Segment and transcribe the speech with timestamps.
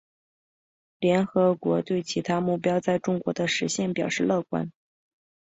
[0.97, 4.71] 联合国对其他目标在中国的实现表示乐观。